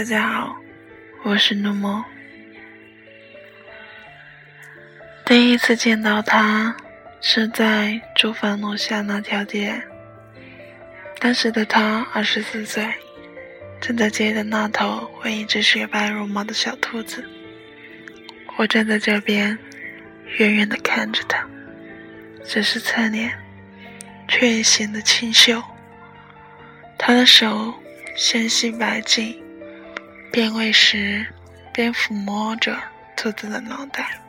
[0.00, 0.56] 大家好，
[1.24, 2.02] 我是诺梦。
[5.26, 6.74] 第一次见到他
[7.20, 9.78] 是在住房楼下那条街，
[11.18, 12.88] 当时的他二十四岁，
[13.78, 17.22] 正在街的那头喂一只雪白如毛的小兔子。
[18.56, 19.58] 我站在这边，
[20.38, 21.46] 远远的看着他，
[22.42, 23.38] 只是侧脸，
[24.26, 25.62] 却也显得清秀。
[26.96, 27.74] 他的手
[28.16, 29.39] 纤细白净，
[30.32, 31.26] 边喂食
[31.72, 32.78] 边抚摸着
[33.16, 34.20] 兔子的脑袋，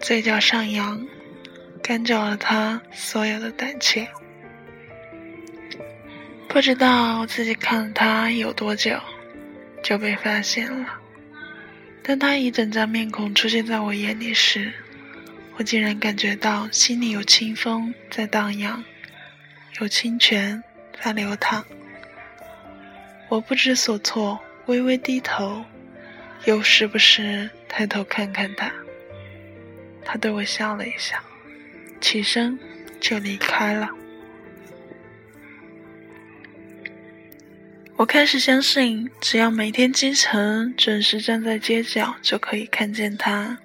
[0.00, 1.00] 嘴角上扬，
[1.80, 4.08] 干扰了他所有的胆怯。
[6.48, 8.98] 不知道自己看了他有多久，
[9.82, 10.98] 就被发现了。
[12.02, 14.72] 当他一整张面孔出现在我眼里时，
[15.56, 18.82] 我竟然感觉到心里有清风在荡漾，
[19.80, 20.62] 有清泉
[21.00, 21.64] 在流淌。
[23.28, 25.64] 我不知所措，微微低头，
[26.46, 28.72] 又时不时抬头看看他。
[30.04, 31.22] 他对我笑了一下，
[32.00, 32.58] 起身
[33.00, 33.88] 就离开了。
[37.96, 43.58] 我开始相信，只要每天清晨准时站在街角，就可以看见他。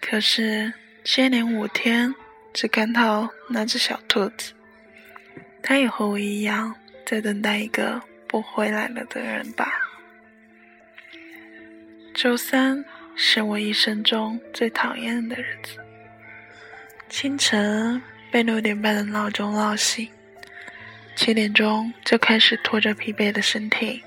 [0.00, 0.72] 可是，
[1.04, 2.14] 接连五天
[2.54, 4.52] 只看到那只小兔子，
[5.62, 9.70] 它也和我一样，在等待一个不回来了的人吧。
[12.20, 15.78] 周三是我一生中最讨厌的日子。
[17.08, 20.08] 清晨被六点半的闹钟闹醒。
[21.14, 24.02] 七点钟就开始拖着疲惫的身体，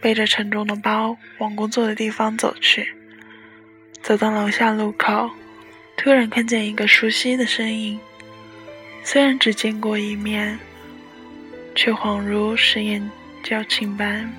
[0.00, 2.94] 背着沉重的包往工作的地方走去。
[4.00, 5.28] 走到楼下路口，
[5.96, 7.98] 突然看见一个熟悉的身影，
[9.02, 10.56] 虽然只见过一面，
[11.74, 13.10] 却恍如实验
[13.42, 14.32] 交情般。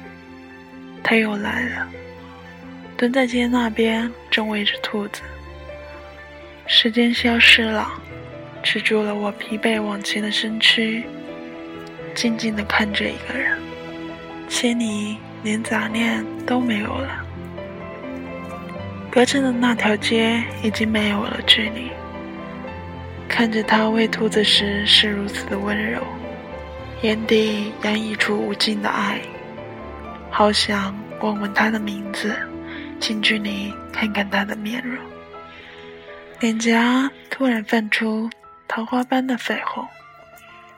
[1.04, 1.92] 他又来了，
[2.98, 5.22] 蹲在街那边，正喂着兔子。
[6.66, 7.88] 时间消失了，
[8.64, 11.04] 止住了我疲惫往前的身躯。
[12.16, 13.56] 静静地看着一个人，
[14.50, 17.24] 心里连杂念都没有了。
[19.12, 21.92] 隔着的那条街已经没有了距离。
[23.30, 26.02] 看着他喂兔子时是如此的温柔，
[27.04, 29.22] 眼底洋溢出无尽的爱。
[30.32, 32.36] 好想问问他的名字，
[33.00, 34.98] 近距离看看他的面容。
[36.40, 38.30] 脸颊突然泛出
[38.68, 39.88] 桃花般的绯红。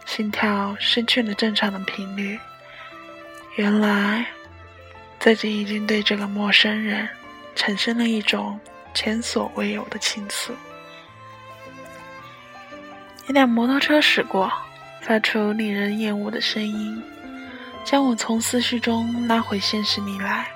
[0.05, 2.39] 心跳失去了正常的频率。
[3.57, 4.25] 原来，
[5.19, 7.07] 自己已经对这个陌生人
[7.55, 8.59] 产生了一种
[8.95, 10.51] 前所未有的情愫。
[13.27, 14.51] 一辆摩托车驶过，
[15.01, 17.03] 发出令人厌恶的声音，
[17.83, 20.47] 将我从思绪中拉回现实里来。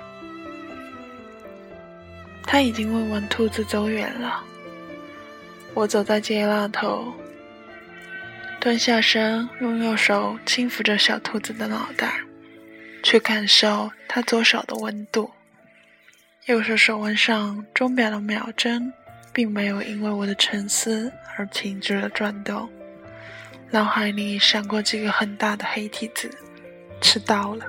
[2.46, 4.42] 他已经问完兔子走远了。
[5.74, 7.12] 我走在街那头。
[8.60, 12.20] 蹲下身，用右手轻抚着小兔子的脑袋，
[13.02, 15.30] 去感受它左手的温度。
[16.46, 18.92] 右手手腕上钟表的秒针，
[19.32, 22.68] 并没有因为我的沉思而停止了转动。
[23.70, 26.30] 脑海里闪过几个很大的黑体字：
[27.00, 27.66] 迟到了。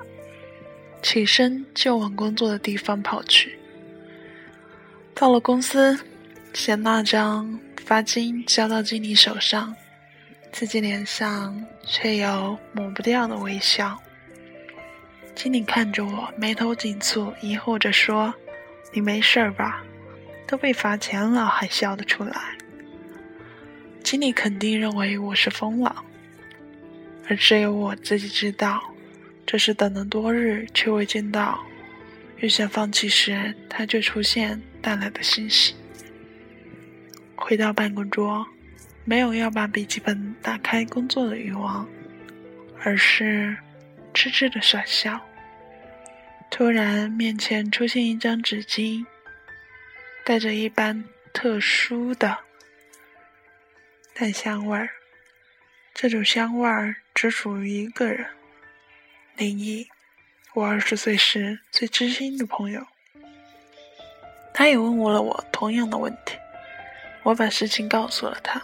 [1.01, 3.59] 起身就往工作的地方跑去。
[5.15, 5.97] 到了公司，
[6.51, 9.73] 将那张罚金交到经理手上。
[10.51, 13.97] 自己脸上却有抹不掉的微笑。
[15.33, 18.33] 经理看着我，眉头紧蹙，疑惑着说
[18.91, 19.83] ：“你没事吧？
[20.45, 22.57] 都被罚钱了，还笑得出来？”
[24.03, 26.03] 经理肯定认为我是疯了，
[27.29, 28.81] 而只有我自己知道，
[29.45, 31.59] 这是等了多日却未见到，
[32.37, 35.73] 欲想放弃时，他却出现带来的欣喜。
[37.35, 38.45] 回到办公桌。
[39.07, 41.87] 没有要把笔记本打开工作的欲望，
[42.81, 43.55] 而是
[44.15, 45.23] 痴痴的傻笑。
[46.49, 49.05] 突然，面前出现一张纸巾，
[50.23, 52.35] 带着一般特殊的
[54.15, 54.89] 淡香味儿。
[55.93, 58.25] 这种香味儿只属于一个人——
[59.37, 59.87] 林毅，
[60.55, 62.87] 我二十岁时最知心的朋友。
[64.57, 66.37] 他也问了我同样的问题，
[67.23, 68.61] 我把事情告诉了他。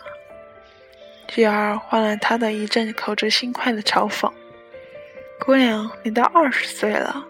[1.27, 4.31] 继而换来他的一阵口直心快的嘲讽
[5.45, 7.25] ：“姑娘，你都二十岁了，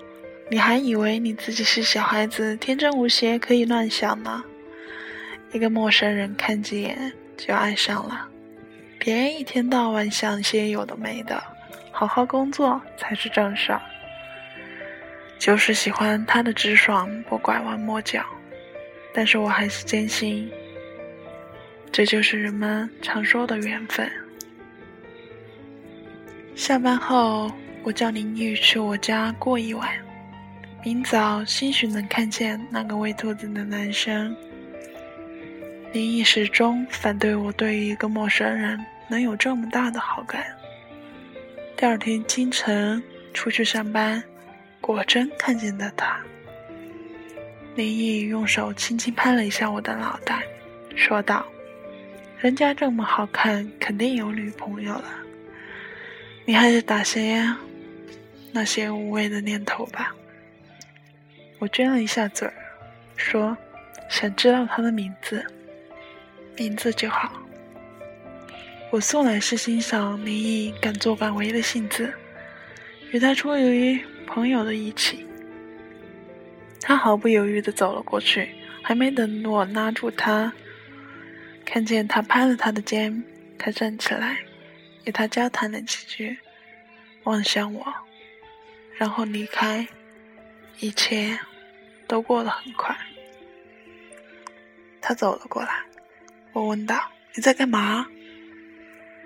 [0.52, 4.44] 你还以为你自己是小孩子，天真无邪，可以乱想呢？
[5.52, 8.28] 一个陌生人看几眼就爱上了，
[9.00, 11.42] 别一天到晚想些有的没的，
[11.92, 13.82] 好好工作才是正事儿。”
[15.40, 18.24] 就是喜欢他的直爽，不拐弯抹角。
[19.14, 20.50] 但是我还是坚信，
[21.92, 24.10] 这就是人们常说的缘分。
[26.56, 27.52] 下班后，
[27.84, 29.90] 我叫林玉去我家过一晚。
[30.84, 34.36] 明早，兴许能看见那个喂兔子的男生。
[35.92, 38.80] 林毅始终反对我对一个陌生人
[39.10, 40.46] 能有这么大的好感。
[41.76, 43.04] 第二天清晨
[43.34, 44.24] 出去上班，
[44.80, 46.20] 果真看见了他。
[47.76, 50.44] 林毅用手轻轻拍了一下我的脑袋，
[50.96, 51.46] 说道
[52.40, 55.06] ：“人家这么好看，肯定有女朋友了。
[56.44, 57.48] 你还是打些
[58.52, 60.14] 那些无谓的念头吧。”
[61.60, 62.54] 我撅了一下嘴儿，
[63.16, 63.56] 说
[64.10, 65.46] ：“想知道他的名字，
[66.58, 67.32] 名字就好。”
[68.92, 72.14] 我素来是欣赏林毅敢作敢为的性子，
[73.12, 73.98] 与他出于
[74.28, 75.26] 朋友的义气。
[76.82, 78.50] 他毫不犹豫地走了过去，
[78.82, 80.52] 还没等我拉住他，
[81.64, 83.24] 看见他拍了他的肩，
[83.58, 84.40] 他站起来，
[85.06, 86.38] 与他交谈了几句，
[87.24, 87.94] 望向我，
[88.98, 89.88] 然后离开，
[90.80, 91.40] 一切。
[92.08, 92.94] 都过得很快。
[95.00, 95.82] 他走了过来，
[96.52, 98.06] 我问道：“你在干嘛？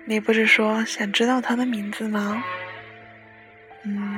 [0.04, 2.44] 你不是说想知道他的名字吗？”
[3.82, 4.15] 嗯，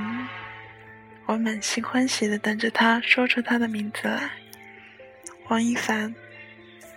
[1.29, 4.31] 我满心欢喜的等着他说出他的名字来。
[5.49, 6.15] 王一凡，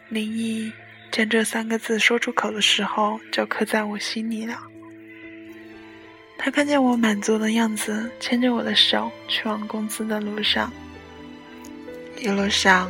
[0.08, 0.72] 林毅
[1.12, 4.58] 将这三个字说出口的时候，就刻在我心里了。
[6.38, 10.72] 他看见我满足的样子，牵着我的手去往公司的路上。
[12.18, 12.90] 一路上，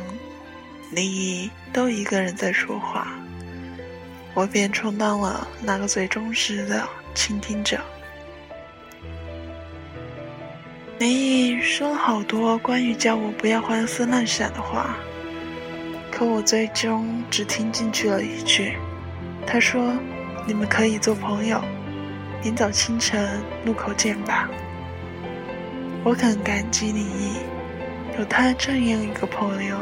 [0.92, 3.18] 林毅都一个人在说话，
[4.32, 7.80] 我便充当了那个最忠实的倾听者。
[11.02, 14.94] 林毅说了好多关于叫我不要胡思乱想的话，
[16.12, 18.76] 可我最终只听进去了一句
[19.44, 19.92] ：“他说，
[20.46, 21.60] 你们可以做朋友，
[22.44, 24.48] 明早清晨路口见吧。”
[26.06, 27.34] 我很感激林毅。
[28.16, 29.76] 有他这样一个朋友，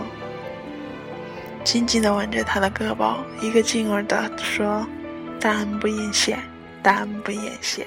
[1.63, 4.87] 紧紧地挽着他的胳膊，一个劲儿地说
[5.39, 6.39] ：“大恩不言谢，
[6.83, 7.87] 大恩不言谢。”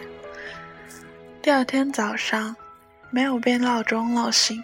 [1.41, 2.55] 第二天早上，
[3.13, 4.63] 没有被闹钟闹醒，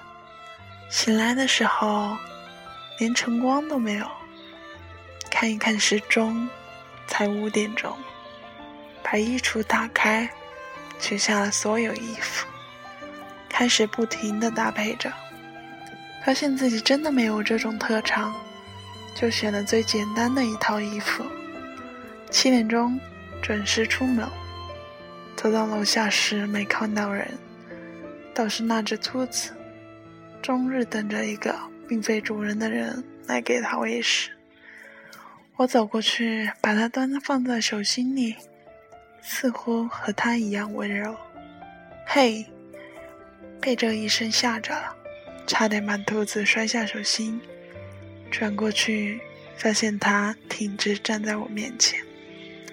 [0.89, 2.17] 醒来的时候，
[2.97, 4.07] 连晨光都没有。
[5.29, 6.49] 看一看时钟，
[7.05, 7.95] 才五点钟。
[9.03, 10.27] 把衣橱打开，
[10.99, 12.47] 取下了所有衣服，
[13.47, 15.13] 开始不停地搭配着。
[16.25, 18.33] 发现自己真的没有这种特长，
[19.13, 21.23] 就选了最简单的一套衣服。
[22.31, 22.99] 七点钟
[23.43, 24.27] 准时出门，
[25.35, 27.37] 走到楼下时没看到人，
[28.33, 29.51] 倒是那只兔子，
[30.41, 34.31] 终日等着一个并非主人的人来给它喂食。
[35.55, 38.35] 我走过去，把它端放在手心里，
[39.21, 41.15] 似乎和它一样温柔。
[42.05, 42.45] 嘿，
[43.59, 44.95] 被这一声吓着了。
[45.45, 47.42] 差点把兔子摔下手心，
[48.30, 49.19] 转过去，
[49.57, 51.99] 发现它挺直站在我面前，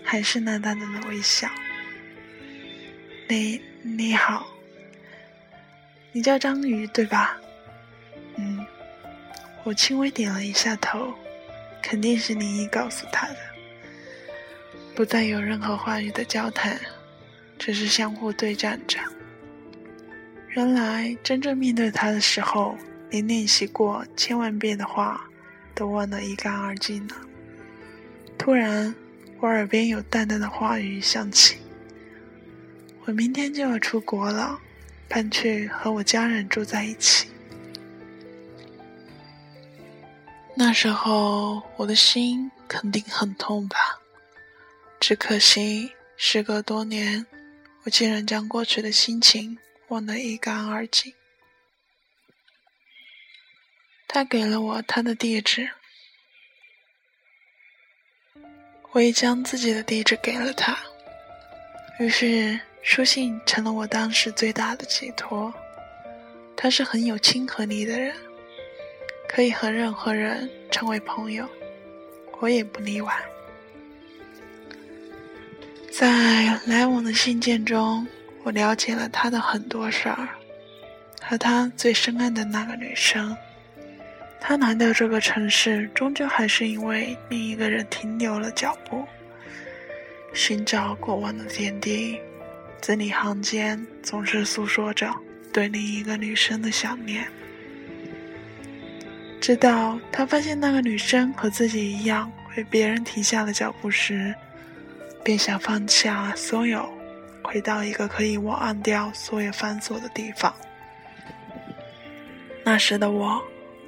[0.04, 1.48] 还是那淡淡的微笑。
[3.28, 4.46] 你你好，
[6.16, 7.38] 你叫章鱼对吧？
[8.36, 8.64] 嗯，
[9.64, 11.12] 我轻微点了一下头，
[11.82, 13.36] 肯定是林毅告诉他的。
[14.94, 16.80] 不再有任何话语的交谈，
[17.58, 18.98] 只是相互对战着。
[20.52, 22.78] 原来，真正面对他的时候，
[23.10, 25.28] 连练习过千万遍的话
[25.74, 27.16] 都忘得一干二净了。
[28.38, 28.94] 突然，
[29.38, 31.58] 我耳边有淡淡的话语响起
[33.04, 34.58] ：“我明天就要出国了，
[35.08, 37.28] 搬去和我家人住在一起。”
[40.54, 43.76] 那时候，我的心肯定很痛吧？
[44.98, 47.26] 只可惜，时隔多年，
[47.84, 49.58] 我竟然将过去的心情。
[49.88, 51.14] 忘得一干二净。
[54.08, 55.70] 他给了我他的地址，
[58.90, 60.76] 我也将自己的地址给了他。
[62.00, 65.52] 于是书信成了我当时最大的寄托。
[66.54, 68.14] 他是很有亲和力的人，
[69.28, 71.48] 可以和任何人成为朋友，
[72.38, 73.12] 我也不例外。
[75.90, 78.06] 在来往的信件中。
[78.44, 80.28] 我了解了他的很多事儿，
[81.20, 83.36] 和他最深爱的那个女生。
[84.40, 89.04] 他来到这个城市，终究还是因为另一个人停留了脚步，
[90.32, 92.20] 寻找过往的点滴，
[92.80, 95.12] 字里行间总是诉说着
[95.52, 97.26] 对另一个女生的想念。
[99.40, 104.34] 直到他发现那个女生和自己一样为别人停下了脚步时，
[105.22, 106.88] 便想放下所有，
[107.42, 110.54] 回到一个可以忘掉所有繁琐的地方。
[112.64, 113.40] 那时的我，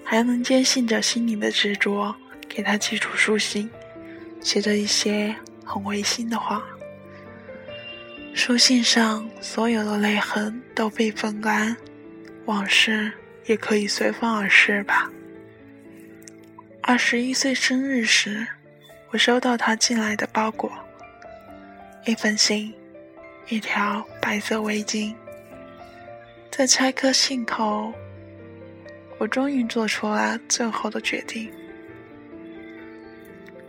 [0.04, 2.14] 还能坚信着心里的执着，
[2.49, 3.68] 给他寄出书信，
[4.40, 6.62] 写着一些很违心的话。
[8.35, 11.76] 书信上所有的泪痕都被风干，
[12.47, 13.12] 往事
[13.47, 15.11] 也可以随风而逝吧。
[16.80, 18.47] 二十一岁生日时，
[19.11, 20.73] 我收到他寄来的包裹，
[22.06, 22.73] 一封信，
[23.49, 25.14] 一条白色围巾。
[26.50, 27.92] 在拆开信后，
[29.18, 31.50] 我终于做出了最后的决定。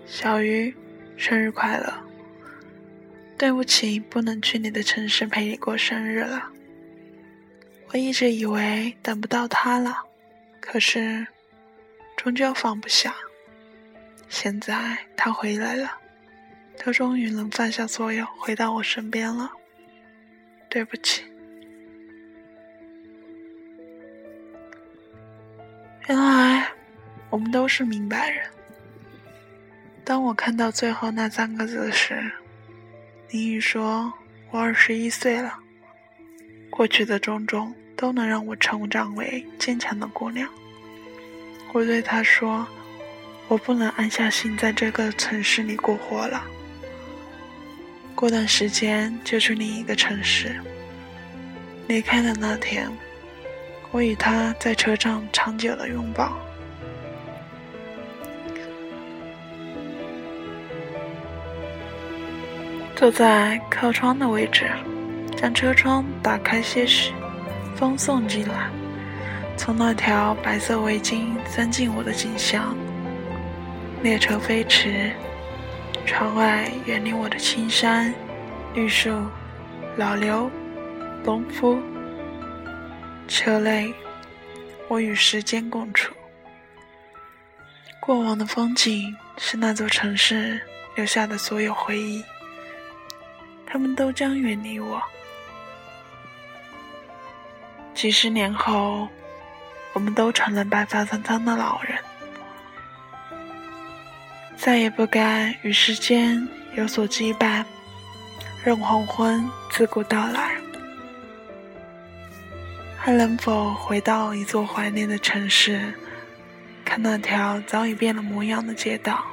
[0.06, 0.74] 小鱼，
[1.18, 2.09] 生日快乐！
[3.40, 6.50] 对不起，不能去你的城市陪你过生日了。
[7.88, 9.96] 我一直以为等不到他了，
[10.60, 11.26] 可是
[12.18, 13.16] 终究放不下。
[14.28, 15.98] 现在他回来了，
[16.78, 19.50] 他终于能放下所有，回到我身边了。
[20.68, 21.24] 对不起。
[26.10, 26.70] 原来
[27.30, 28.46] 我们都是明白人。
[30.04, 32.30] 当我看到最后那三个字时。
[33.32, 34.12] 林雨说
[34.50, 35.54] ：“我二十一岁了，
[36.72, 40.50] 过去的种种都能让我成长为坚强的姑娘。”
[41.72, 42.68] 我对他说
[43.48, 46.44] ：“我不能安下心在这个城市里过活了，
[48.16, 50.60] 过段时间就去另一个城市。”
[51.88, 52.90] 离开的那天，
[53.92, 56.36] 我与他在车上长久的拥抱。
[63.00, 64.70] 坐在靠窗的位置，
[65.38, 67.14] 将车窗打开些许，
[67.74, 68.70] 风送进来，
[69.56, 72.76] 从那条白色围巾钻进我的颈项。
[74.04, 75.14] 列车飞驰，
[76.06, 78.14] 窗外远离我的青山、
[78.74, 79.18] 绿树、
[79.96, 80.52] 老刘、
[81.24, 81.82] 农夫。
[83.30, 83.94] 车内，
[84.90, 86.14] 我与时间共处。
[88.02, 90.60] 过往的风景是那座城市
[90.98, 92.22] 留下的所有回忆。
[93.72, 95.02] 他们都将远离我。
[97.94, 99.08] 几十年后，
[99.94, 101.98] 我们都成了白发苍苍的老人，
[104.56, 107.64] 再也不敢与时间有所羁绊，
[108.64, 110.56] 任黄昏自古到来。
[112.98, 115.94] 还能否回到一座怀念的城市，
[116.84, 119.24] 看那条早已变了模样的街道？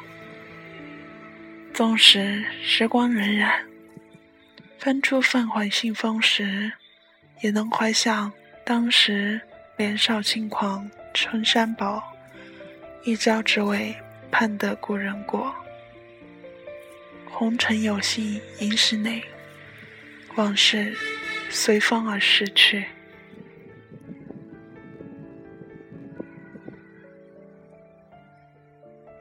[1.72, 3.50] 纵使时光荏苒。
[4.78, 6.72] 翻出泛黄信封时，
[7.40, 8.32] 也能怀想
[8.64, 9.40] 当时
[9.76, 12.02] 年少轻狂，春山薄，
[13.04, 13.94] 一朝只为
[14.30, 15.52] 盼得故人过。
[17.28, 19.22] 红尘有幸银石内，
[20.36, 20.94] 往事
[21.50, 22.86] 随风而逝去。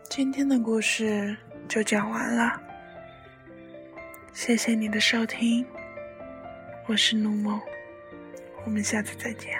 [0.09, 1.35] 今天的故事
[1.67, 2.64] 就讲完了。
[4.35, 5.65] 谢谢你的收听，
[6.87, 7.57] 我是陆梦，
[8.65, 9.57] 我们下次再见。